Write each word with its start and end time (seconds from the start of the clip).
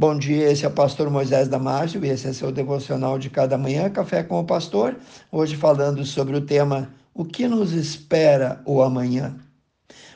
Bom 0.00 0.16
dia, 0.16 0.50
esse 0.50 0.64
é 0.64 0.68
o 0.68 0.70
pastor 0.70 1.10
Moisés 1.10 1.46
Damásio 1.46 2.02
e 2.02 2.08
esse 2.08 2.26
é 2.26 2.32
seu 2.32 2.50
devocional 2.50 3.18
de 3.18 3.28
cada 3.28 3.58
manhã, 3.58 3.90
Café 3.90 4.22
com 4.22 4.40
o 4.40 4.44
Pastor. 4.46 4.96
Hoje 5.30 5.56
falando 5.56 6.06
sobre 6.06 6.34
o 6.34 6.40
tema 6.40 6.90
O 7.12 7.22
que 7.22 7.46
nos 7.46 7.72
espera 7.72 8.62
o 8.64 8.80
amanhã? 8.80 9.36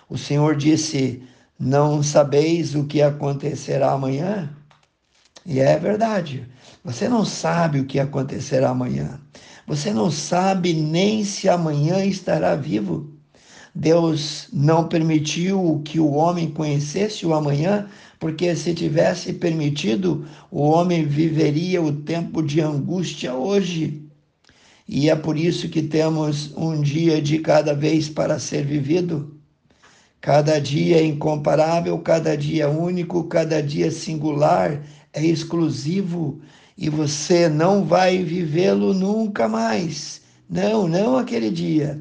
O 0.09 0.17
Senhor 0.17 0.57
disse: 0.57 1.23
Não 1.59 2.03
sabeis 2.03 2.75
o 2.75 2.87
que 2.87 3.03
acontecerá 3.03 3.93
amanhã? 3.93 4.49
E 5.45 5.61
é 5.61 5.79
verdade. 5.79 6.49
Você 6.83 7.07
não 7.07 7.23
sabe 7.23 7.81
o 7.81 7.85
que 7.85 8.01
acontecerá 8.01 8.71
amanhã. 8.71 9.21
Você 9.67 9.93
não 9.93 10.11
sabe 10.11 10.73
nem 10.73 11.25
se 11.25 11.47
amanhã 11.47 12.03
estará 12.03 12.57
vivo. 12.57 13.14
Deus 13.75 14.49
não 14.53 14.87
permitiu 14.87 15.83
que 15.85 15.99
o 15.99 16.13
homem 16.13 16.49
conhecesse 16.51 17.27
o 17.27 17.35
amanhã, 17.35 17.89
porque 18.21 18.55
se 18.55 18.73
tivesse 18.73 19.33
permitido, 19.33 20.25
o 20.51 20.63
homem 20.63 21.05
viveria 21.05 21.83
o 21.83 21.93
tempo 21.93 22.41
de 22.41 22.61
angústia 22.61 23.35
hoje. 23.35 24.03
E 24.89 25.11
é 25.11 25.17
por 25.17 25.37
isso 25.37 25.69
que 25.69 25.83
temos 25.83 26.53
um 26.57 26.81
dia 26.81 27.21
de 27.21 27.39
cada 27.41 27.75
vez 27.75 28.09
para 28.09 28.39
ser 28.39 28.65
vivido. 28.65 29.35
Cada 30.21 30.61
dia 30.61 30.99
é 30.99 31.05
incomparável, 31.05 31.99
cada 31.99 32.37
dia 32.37 32.65
é 32.65 32.69
único, 32.69 33.25
cada 33.25 33.63
dia 33.63 33.89
é 33.89 33.91
singular, 33.91 34.83
é 35.13 35.25
exclusivo 35.25 36.41
e 36.79 36.89
você 36.89 37.49
não 37.49 37.85
vai 37.85 38.23
vivê-lo 38.23 38.95
nunca 38.95 39.49
mais. 39.49 40.23
Não, 40.49 40.87
não 40.87 41.17
aquele 41.17 41.51
dia. 41.51 42.01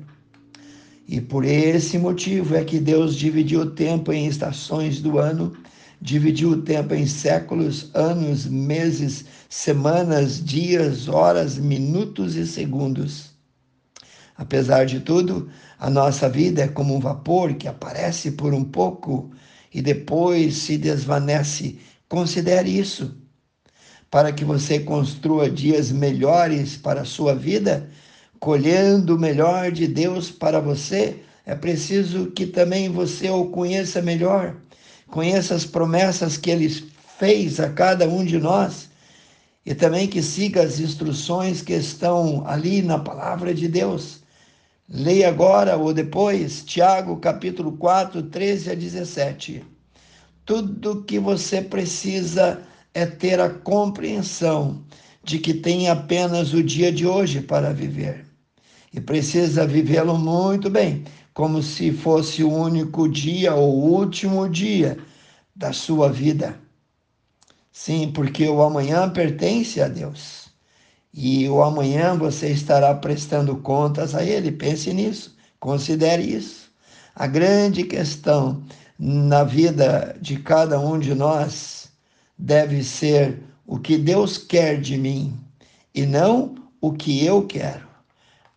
E 1.08 1.20
por 1.20 1.44
esse 1.44 1.98
motivo 1.98 2.56
é 2.56 2.64
que 2.64 2.80
Deus 2.80 3.16
dividiu 3.16 3.62
o 3.62 3.72
tempo 3.72 4.14
em 4.14 4.28
estações 4.28 5.02
do 5.02 5.20
ano, 5.20 5.56
dividiu 6.02 6.52
o 6.52 6.62
tempo 6.62 6.94
em 6.94 7.06
séculos, 7.06 7.90
anos, 7.94 8.46
meses, 8.46 9.26
semanas, 9.50 10.44
dias, 10.44 11.08
horas, 11.08 11.58
minutos 11.58 12.36
e 12.36 12.48
segundos. 12.48 13.32
Apesar 14.36 14.86
de 14.86 15.00
tudo, 15.00 15.50
a 15.78 15.90
nossa 15.90 16.28
vida 16.28 16.64
é 16.64 16.68
como 16.68 16.96
um 16.96 17.00
vapor 17.00 17.54
que 17.54 17.68
aparece 17.68 18.32
por 18.32 18.54
um 18.54 18.64
pouco 18.64 19.32
e 19.74 19.82
depois 19.82 20.56
se 20.58 20.78
desvanece. 20.78 21.80
Considere 22.10 22.70
isso. 22.70 23.16
Para 24.10 24.32
que 24.32 24.46
você 24.46 24.80
construa 24.80 25.50
dias 25.50 25.92
melhores 25.92 26.78
para 26.78 27.02
a 27.02 27.06
sua 27.06 27.36
vida, 27.36 27.90
colhendo 28.44 29.16
o 29.16 29.18
melhor 29.18 29.72
de 29.72 29.88
Deus 29.88 30.30
para 30.30 30.60
você, 30.60 31.22
é 31.46 31.56
preciso 31.56 32.30
que 32.32 32.46
também 32.46 32.90
você 32.90 33.30
o 33.30 33.46
conheça 33.46 34.02
melhor, 34.02 34.58
conheça 35.08 35.56
as 35.56 35.66
promessas 35.66 36.36
que 36.36 36.52
ele 36.52 36.68
fez 37.18 37.62
a 37.62 37.70
cada 37.70 38.06
um 38.06 38.26
de 38.26 38.38
nós 38.38 38.90
e 39.66 39.74
também 39.74 40.10
que 40.10 40.22
siga 40.22 40.62
as 40.62 40.78
instruções 40.82 41.62
que 41.62 41.72
estão 41.72 42.46
ali 42.46 42.82
na 42.82 43.00
palavra 43.00 43.54
de 43.54 43.70
Deus. 43.70 44.24
Leia 44.90 45.30
agora 45.30 45.78
ou 45.78 45.94
depois 45.94 46.66
Tiago 46.66 47.16
capítulo 47.22 47.78
4, 47.78 48.24
13 48.24 48.72
a 48.72 48.76
17. 48.76 49.64
Tudo 50.46 51.02
que 51.06 51.18
você 51.18 51.62
precisa 51.62 52.60
é 52.94 53.06
ter 53.06 53.40
a 53.40 53.50
compreensão 53.50 54.84
de 55.24 55.40
que 55.40 55.54
tem 55.54 55.88
apenas 55.88 56.54
o 56.54 56.62
dia 56.62 56.92
de 56.92 57.08
hoje 57.08 57.40
para 57.40 57.72
viver 57.72 58.33
e 58.94 59.02
precisa 59.02 59.66
vivê-lo 59.66 60.18
muito 60.18 60.70
bem, 60.70 61.04
como 61.34 61.64
se 61.64 61.92
fosse 61.92 62.44
o 62.44 62.54
único 62.54 63.10
dia 63.10 63.56
ou 63.56 63.92
último 63.92 64.48
dia 64.48 64.98
da 65.56 65.74
sua 65.74 66.12
vida. 66.12 66.56
Sim, 67.72 68.12
porque 68.14 68.48
o 68.48 68.62
amanhã 68.62 69.10
pertence 69.10 69.82
a 69.82 69.88
Deus. 69.88 70.44
E 71.12 71.50
o 71.50 71.64
amanhã 71.64 72.16
você 72.16 72.50
estará 72.50 72.94
prestando 72.94 73.58
contas 73.58 74.14
a 74.14 74.24
Ele. 74.24 74.52
Pense 74.52 74.94
nisso, 74.94 75.36
considere 75.60 76.22
isso. 76.22 76.72
A 77.16 77.26
grande 77.26 77.84
questão 77.84 78.64
na 79.00 79.44
vida 79.44 80.16
de 80.22 80.38
cada 80.38 80.80
um 80.80 81.00
de 81.00 81.16
nós 81.16 81.88
deve 82.38 82.84
ser 82.84 83.42
o 83.66 83.80
que 83.80 83.98
Deus 83.98 84.38
quer 84.38 84.80
de 84.80 84.98
mim 84.98 85.40
e 85.96 86.06
não 86.06 86.56
o 86.82 86.92
que 86.94 87.26
eu 87.26 87.46
quero 87.46 87.93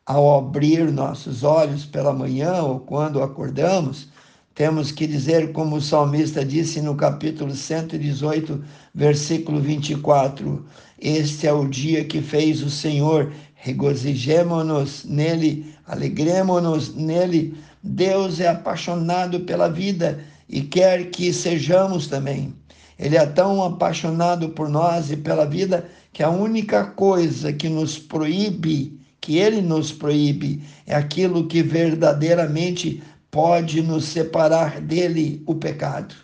ao 0.07 0.39
abrir 0.39 0.93
nossos 0.93 1.43
olhos 1.43 1.85
pela 1.85 2.13
manhã 2.13 2.63
ou 2.63 2.79
quando 2.79 3.21
acordamos, 3.21 4.09
temos 4.55 4.93
que 4.93 5.05
dizer, 5.05 5.53
como 5.53 5.77
o 5.77 5.83
salmista 5.83 6.45
disse 6.45 6.81
no 6.81 6.95
capítulo 6.95 7.53
118, 7.53 8.65
versículo 8.95 9.61
24: 9.61 10.65
Este 10.99 11.49
é 11.49 11.53
o 11.53 11.69
dia 11.69 12.05
que 12.05 12.23
fez 12.23 12.63
o 12.63 12.71
Senhor, 12.71 13.33
regozijemo-nos 13.57 15.05
nele, 15.05 15.75
alegremo-nos 15.87 16.95
nele. 16.95 17.55
Deus 17.83 18.41
é 18.41 18.49
apaixonado 18.49 19.41
pela 19.41 19.69
vida 19.69 20.21
e 20.49 20.63
quer 20.63 21.11
que 21.11 21.33
sejamos 21.33 22.07
também. 22.07 22.55
Ele 22.99 23.17
é 23.17 23.27
tão 23.27 23.63
apaixonado 23.63 24.51
por 24.51 24.69
nós 24.69 25.11
e 25.11 25.17
pela 25.17 25.45
vida 25.45 25.87
que 26.13 26.23
a 26.23 26.31
única 26.31 26.85
coisa 26.85 27.53
que 27.53 27.69
nos 27.69 27.99
proíbe 27.99 28.99
que 29.27 29.39
ele 29.39 29.61
nos 29.61 29.91
proíbe, 29.91 30.63
é 30.87 30.95
aquilo 30.95 31.49
que 31.49 31.61
verdadeiramente 31.61 33.03
pode 33.29 33.83
nos 33.83 34.05
separar 34.05 34.81
dele, 34.81 35.43
o 35.45 35.57
pecado. 35.57 36.15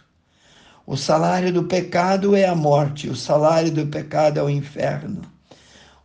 O 0.87 0.97
salário 0.97 1.53
do 1.53 1.65
pecado 1.65 2.37
é 2.37 2.47
a 2.47 2.55
morte, 2.55 3.09
o 3.09 3.17
salário 3.17 3.73
do 3.73 3.89
pecado 3.89 4.39
é 4.39 4.43
o 4.45 4.49
inferno. 4.49 5.23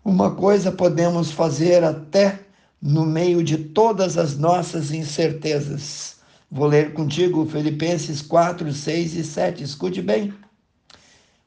Uma 0.03 0.31
coisa 0.31 0.71
podemos 0.71 1.31
fazer 1.31 1.83
até 1.83 2.39
no 2.81 3.05
meio 3.05 3.43
de 3.43 3.59
todas 3.59 4.17
as 4.17 4.35
nossas 4.35 4.89
incertezas. 4.89 6.15
Vou 6.49 6.65
ler 6.65 6.93
contigo 6.93 7.45
Filipenses 7.45 8.23
4, 8.23 8.73
6 8.73 9.13
e 9.13 9.23
7. 9.23 9.63
Escute 9.63 10.01
bem. 10.01 10.33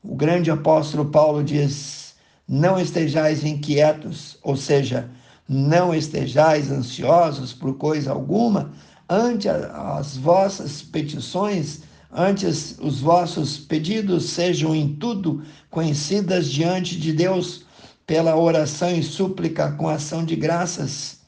O 0.01 0.15
grande 0.15 0.49
apóstolo 0.49 1.07
Paulo 1.07 1.43
diz: 1.43 2.15
Não 2.47 2.79
estejais 2.79 3.45
inquietos, 3.45 4.39
ou 4.45 4.57
seja, 4.57 5.11
não 5.53 5.93
estejais 5.93 6.71
ansiosos 6.71 7.53
por 7.53 7.77
coisa 7.77 8.13
alguma, 8.13 8.71
ante 9.09 9.49
as 9.49 10.17
vossas 10.17 10.81
petições, 10.81 11.81
antes 12.13 12.79
os 12.81 13.01
vossos 13.01 13.59
pedidos 13.59 14.31
sejam 14.31 14.77
em 14.77 14.95
tudo 14.95 15.43
conhecidas 15.69 16.49
diante 16.49 16.97
de 16.97 17.13
Deus 17.13 17.65
pela 18.07 18.37
oração 18.37 18.95
e 18.95 19.03
súplica 19.03 19.73
com 19.73 19.89
ação 19.89 20.25
de 20.25 20.37
graças. 20.37 21.19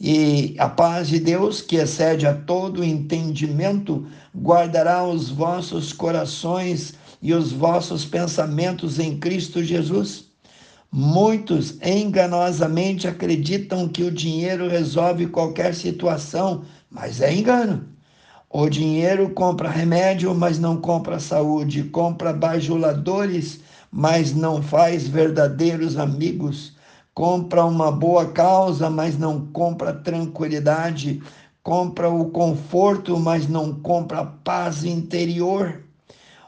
E 0.00 0.54
a 0.56 0.68
paz 0.68 1.08
de 1.08 1.18
Deus, 1.18 1.60
que 1.60 1.74
excede 1.74 2.28
a 2.28 2.34
todo 2.34 2.84
entendimento, 2.84 4.06
guardará 4.36 5.02
os 5.02 5.30
vossos 5.30 5.92
corações 5.92 6.94
e 7.20 7.34
os 7.34 7.50
vossos 7.50 8.04
pensamentos 8.04 9.00
em 9.00 9.18
Cristo 9.18 9.64
Jesus. 9.64 10.26
Muitos 10.96 11.76
enganosamente 11.82 13.08
acreditam 13.08 13.88
que 13.88 14.04
o 14.04 14.12
dinheiro 14.12 14.68
resolve 14.68 15.26
qualquer 15.26 15.74
situação, 15.74 16.62
mas 16.88 17.20
é 17.20 17.34
engano. 17.34 17.88
O 18.48 18.68
dinheiro 18.68 19.30
compra 19.30 19.68
remédio, 19.68 20.32
mas 20.36 20.56
não 20.56 20.76
compra 20.76 21.18
saúde, 21.18 21.82
compra 21.82 22.32
bajuladores, 22.32 23.58
mas 23.90 24.32
não 24.32 24.62
faz 24.62 25.08
verdadeiros 25.08 25.96
amigos, 25.96 26.76
compra 27.12 27.64
uma 27.64 27.90
boa 27.90 28.30
causa, 28.30 28.88
mas 28.88 29.18
não 29.18 29.46
compra 29.48 29.92
tranquilidade, 29.92 31.20
compra 31.60 32.08
o 32.08 32.30
conforto, 32.30 33.18
mas 33.18 33.48
não 33.48 33.74
compra 33.80 34.24
paz 34.24 34.84
interior. 34.84 35.83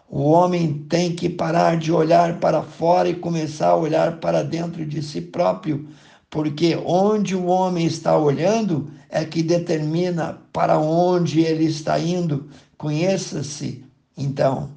O 0.09 0.23
homem 0.31 0.85
tem 0.89 1.15
que 1.15 1.29
parar 1.29 1.77
de 1.77 1.91
olhar 1.91 2.39
para 2.39 2.63
fora 2.63 3.09
e 3.09 3.15
começar 3.15 3.69
a 3.69 3.77
olhar 3.77 4.19
para 4.19 4.45
dentro 4.45 4.87
de 4.87 5.03
si 5.03 5.21
próprio, 5.21 5.89
porque 6.31 6.77
onde 6.85 7.35
o 7.35 7.47
homem 7.47 7.87
está 7.87 8.17
olhando 8.17 8.89
é 9.11 9.25
que 9.25 9.43
determina 9.43 10.39
para 10.53 10.79
onde 10.79 11.41
ele 11.41 11.65
está 11.65 11.99
indo. 11.99 12.49
Conheça-se, 12.79 13.85
então. 14.17 14.71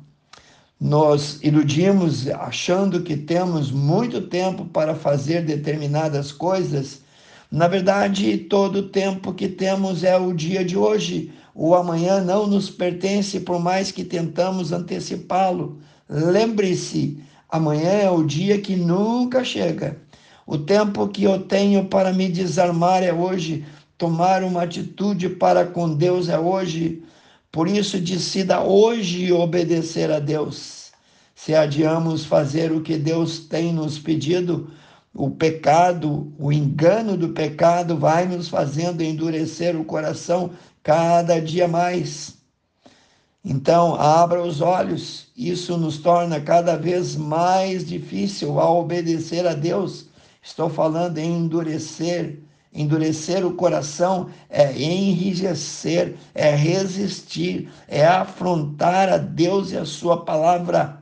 Nós 0.80 1.40
iludimos 1.44 2.28
achando 2.30 3.04
que 3.04 3.18
temos 3.18 3.70
muito 3.70 4.22
tempo 4.22 4.66
para 4.66 4.96
fazer 4.96 5.44
determinadas 5.44 6.32
coisas. 6.32 7.02
Na 7.52 7.68
verdade, 7.68 8.38
todo 8.38 8.78
o 8.78 8.90
tempo 8.90 9.34
que 9.34 9.50
temos 9.50 10.04
é 10.04 10.18
o 10.18 10.34
dia 10.34 10.64
de 10.64 10.78
hoje 10.78 11.34
o 11.54 11.76
amanhã 11.76 12.22
não 12.22 12.48
nos 12.48 12.70
pertence, 12.70 13.40
por 13.40 13.60
mais 13.60 13.92
que 13.92 14.04
tentamos 14.04 14.72
antecipá-lo. 14.72 15.80
Lembre-se, 16.10 17.22
amanhã 17.50 17.90
é 17.90 18.10
o 18.10 18.24
dia 18.24 18.60
que 18.60 18.76
nunca 18.76 19.44
chega. 19.44 19.98
O 20.46 20.58
tempo 20.58 21.08
que 21.08 21.24
eu 21.24 21.40
tenho 21.40 21.86
para 21.86 22.12
me 22.12 22.28
desarmar 22.28 23.04
é 23.04 23.14
hoje. 23.14 23.66
Tomar 23.98 24.44
uma 24.44 24.64
atitude 24.64 25.30
para 25.30 25.66
com 25.66 25.94
Deus 25.94 26.30
é 26.30 26.40
hoje. 26.40 27.04
Por 27.52 27.68
isso, 27.68 28.00
decida 28.00 28.62
hoje 28.62 29.32
obedecer 29.32 30.12
a 30.12 30.20
Deus. 30.20 30.92
Se 31.36 31.54
adiamos 31.54 32.26
fazer 32.26 32.72
o 32.72 32.82
que 32.82 32.98
Deus 32.98 33.40
tem 33.40 33.72
nos 33.72 34.00
pedido, 34.00 34.72
o 35.14 35.30
pecado, 35.30 36.32
o 36.38 36.52
engano 36.52 37.18
do 37.18 37.30
pecado 37.30 37.98
vai 37.98 38.26
nos 38.26 38.48
fazendo 38.48 39.02
endurecer 39.02 39.80
o 39.80 39.86
coração 39.86 40.52
cada 40.84 41.40
dia 41.40 41.68
mais. 41.68 42.38
Então, 43.44 43.96
abra 43.96 44.44
os 44.44 44.62
olhos, 44.62 45.28
isso 45.36 45.78
nos 45.78 45.98
torna 45.98 46.42
cada 46.42 46.76
vez 46.76 47.16
mais 47.16 47.86
difícil 47.88 48.60
a 48.60 48.70
obedecer 48.70 49.48
a 49.48 49.54
Deus. 49.54 50.08
Estou 50.42 50.70
falando 50.70 51.18
em 51.18 51.38
endurecer. 51.40 52.40
Endurecer 52.72 53.44
o 53.46 53.56
coração 53.56 54.30
é 54.48 54.72
enrijecer, 54.80 56.16
é 56.36 56.54
resistir, 56.54 57.68
é 57.88 58.06
afrontar 58.06 59.10
a 59.10 59.18
Deus 59.18 59.72
e 59.72 59.78
a 59.78 59.86
Sua 59.86 60.24
palavra. 60.24 60.99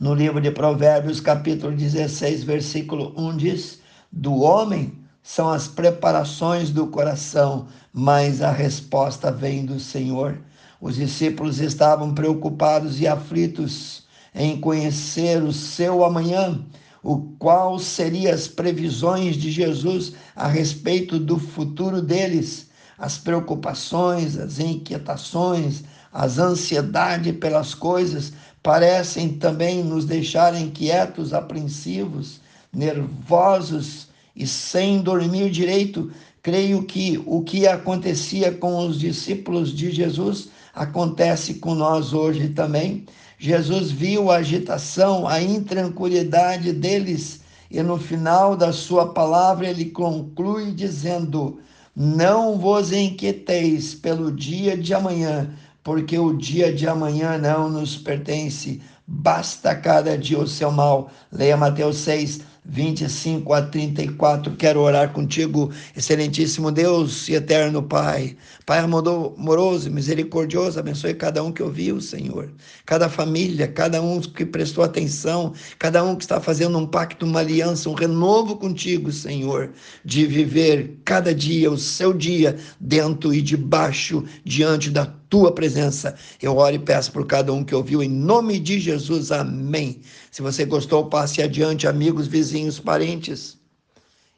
No 0.00 0.14
livro 0.14 0.40
de 0.40 0.52
Provérbios, 0.52 1.18
capítulo 1.20 1.74
16, 1.74 2.44
versículo 2.44 3.12
1 3.16 3.36
diz: 3.36 3.80
Do 4.12 4.42
homem 4.42 4.92
são 5.24 5.50
as 5.50 5.66
preparações 5.66 6.70
do 6.70 6.86
coração, 6.86 7.66
mas 7.92 8.40
a 8.40 8.52
resposta 8.52 9.32
vem 9.32 9.66
do 9.66 9.80
Senhor. 9.80 10.38
Os 10.80 10.94
discípulos 10.94 11.58
estavam 11.58 12.14
preocupados 12.14 13.00
e 13.00 13.08
aflitos 13.08 14.04
em 14.32 14.60
conhecer 14.60 15.42
o 15.42 15.52
seu 15.52 16.04
amanhã, 16.04 16.64
o 17.02 17.18
qual 17.36 17.76
seria 17.80 18.32
as 18.32 18.46
previsões 18.46 19.34
de 19.34 19.50
Jesus 19.50 20.12
a 20.36 20.46
respeito 20.46 21.18
do 21.18 21.40
futuro 21.40 22.00
deles, 22.00 22.68
as 22.96 23.18
preocupações, 23.18 24.38
as 24.38 24.60
inquietações, 24.60 25.82
as 26.12 26.38
ansiedades 26.38 27.36
pelas 27.36 27.74
coisas 27.74 28.32
parecem 28.62 29.30
também 29.30 29.82
nos 29.82 30.04
deixar 30.04 30.54
inquietos, 30.54 31.32
apreensivos, 31.32 32.40
nervosos 32.72 34.08
e 34.34 34.46
sem 34.46 35.00
dormir 35.00 35.50
direito. 35.50 36.10
Creio 36.42 36.82
que 36.84 37.22
o 37.26 37.42
que 37.42 37.66
acontecia 37.66 38.52
com 38.52 38.86
os 38.86 38.98
discípulos 38.98 39.72
de 39.72 39.90
Jesus 39.90 40.48
acontece 40.74 41.54
com 41.54 41.74
nós 41.74 42.12
hoje 42.12 42.48
também. 42.50 43.04
Jesus 43.38 43.90
viu 43.90 44.30
a 44.30 44.36
agitação, 44.36 45.26
a 45.26 45.40
intranquilidade 45.40 46.72
deles 46.72 47.40
e 47.70 47.82
no 47.82 47.98
final 47.98 48.56
da 48.56 48.72
sua 48.72 49.12
palavra 49.12 49.68
ele 49.68 49.86
conclui 49.86 50.72
dizendo: 50.72 51.60
Não 51.94 52.58
vos 52.58 52.92
inquieteis 52.92 53.94
pelo 53.94 54.32
dia 54.32 54.76
de 54.76 54.94
amanhã, 54.94 55.50
porque 55.88 56.18
o 56.18 56.34
dia 56.34 56.70
de 56.70 56.86
amanhã 56.86 57.38
não 57.38 57.70
nos 57.70 57.96
pertence. 57.96 58.78
Basta 59.06 59.74
cada 59.74 60.18
dia 60.18 60.38
o 60.38 60.46
seu 60.46 60.70
mal. 60.70 61.10
Leia 61.32 61.56
Mateus 61.56 61.96
6, 61.96 62.42
25 62.62 63.54
a 63.54 63.62
34. 63.62 64.54
Quero 64.56 64.80
orar 64.80 65.14
contigo, 65.14 65.72
excelentíssimo 65.96 66.70
Deus 66.70 67.26
e 67.30 67.36
eterno 67.36 67.82
Pai. 67.82 68.36
Pai 68.66 68.80
amoroso 68.80 69.90
misericordioso, 69.90 70.78
abençoe 70.78 71.14
cada 71.14 71.42
um 71.42 71.50
que 71.50 71.62
ouviu, 71.62 72.02
Senhor. 72.02 72.52
Cada 72.84 73.08
família, 73.08 73.66
cada 73.66 74.02
um 74.02 74.20
que 74.20 74.44
prestou 74.44 74.84
atenção, 74.84 75.54
cada 75.78 76.04
um 76.04 76.14
que 76.16 76.24
está 76.24 76.38
fazendo 76.38 76.76
um 76.76 76.86
pacto, 76.86 77.24
uma 77.24 77.40
aliança, 77.40 77.88
um 77.88 77.94
renovo 77.94 78.58
contigo, 78.58 79.10
Senhor, 79.10 79.70
de 80.04 80.26
viver 80.26 81.00
cada 81.02 81.34
dia 81.34 81.70
o 81.70 81.78
seu 81.78 82.12
dia 82.12 82.58
dentro 82.78 83.32
e 83.32 83.40
debaixo, 83.40 84.22
diante 84.44 84.90
da 84.90 85.17
tua 85.28 85.52
presença. 85.52 86.14
Eu 86.40 86.56
oro 86.56 86.76
e 86.76 86.78
peço 86.78 87.12
por 87.12 87.26
cada 87.26 87.52
um 87.52 87.64
que 87.64 87.74
ouviu, 87.74 88.02
em 88.02 88.08
nome 88.08 88.58
de 88.58 88.78
Jesus. 88.78 89.30
Amém. 89.32 90.02
Se 90.30 90.42
você 90.42 90.64
gostou, 90.64 91.06
passe 91.06 91.42
adiante, 91.42 91.86
amigos, 91.86 92.26
vizinhos, 92.26 92.78
parentes. 92.78 93.58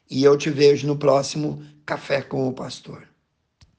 E 0.09 0.23
eu 0.23 0.37
te 0.37 0.49
vejo 0.49 0.87
no 0.87 0.97
próximo 0.97 1.63
Café 1.85 2.21
com 2.21 2.47
o 2.47 2.53
Pastor. 2.53 3.10